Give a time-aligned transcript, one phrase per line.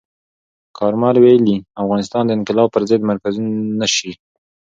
[0.77, 3.33] کارمل ویلي، افغانستان د انقلاب پر ضد مرکز
[3.79, 4.11] نه شي.